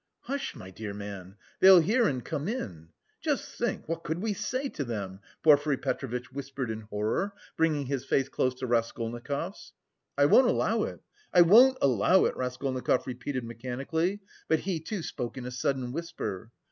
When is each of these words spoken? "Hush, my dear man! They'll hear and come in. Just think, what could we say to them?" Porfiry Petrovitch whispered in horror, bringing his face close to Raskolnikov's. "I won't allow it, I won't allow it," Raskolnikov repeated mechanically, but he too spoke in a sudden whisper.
"Hush, 0.21 0.55
my 0.55 0.71
dear 0.71 0.95
man! 0.95 1.35
They'll 1.59 1.79
hear 1.79 2.07
and 2.07 2.25
come 2.25 2.47
in. 2.47 2.89
Just 3.23 3.45
think, 3.51 3.87
what 3.87 4.03
could 4.03 4.17
we 4.19 4.33
say 4.33 4.67
to 4.67 4.83
them?" 4.83 5.19
Porfiry 5.43 5.77
Petrovitch 5.77 6.31
whispered 6.33 6.71
in 6.71 6.81
horror, 6.81 7.35
bringing 7.55 7.85
his 7.85 8.03
face 8.03 8.27
close 8.27 8.55
to 8.55 8.65
Raskolnikov's. 8.65 9.73
"I 10.17 10.25
won't 10.25 10.47
allow 10.47 10.81
it, 10.85 11.01
I 11.31 11.43
won't 11.43 11.77
allow 11.83 12.25
it," 12.25 12.35
Raskolnikov 12.35 13.05
repeated 13.05 13.43
mechanically, 13.43 14.21
but 14.47 14.61
he 14.61 14.79
too 14.79 15.03
spoke 15.03 15.37
in 15.37 15.45
a 15.45 15.51
sudden 15.51 15.91
whisper. 15.91 16.49